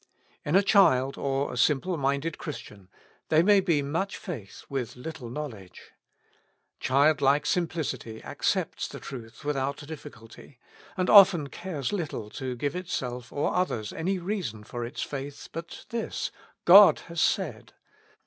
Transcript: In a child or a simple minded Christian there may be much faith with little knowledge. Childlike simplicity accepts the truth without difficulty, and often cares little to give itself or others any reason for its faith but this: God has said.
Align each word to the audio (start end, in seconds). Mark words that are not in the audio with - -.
In 0.43 0.55
a 0.55 0.63
child 0.63 1.15
or 1.15 1.53
a 1.53 1.57
simple 1.57 1.95
minded 1.95 2.39
Christian 2.39 2.89
there 3.29 3.43
may 3.43 3.59
be 3.59 3.83
much 3.83 4.17
faith 4.17 4.65
with 4.67 4.95
little 4.95 5.29
knowledge. 5.29 5.91
Childlike 6.79 7.45
simplicity 7.45 8.19
accepts 8.23 8.87
the 8.87 8.99
truth 8.99 9.45
without 9.45 9.77
difficulty, 9.85 10.57
and 10.97 11.07
often 11.07 11.49
cares 11.49 11.93
little 11.93 12.31
to 12.31 12.55
give 12.55 12.75
itself 12.75 13.31
or 13.31 13.53
others 13.53 13.93
any 13.93 14.17
reason 14.17 14.63
for 14.63 14.83
its 14.83 15.03
faith 15.03 15.49
but 15.51 15.85
this: 15.89 16.31
God 16.65 17.01
has 17.01 17.21
said. 17.21 17.73